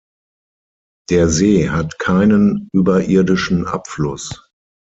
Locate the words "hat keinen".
1.69-2.69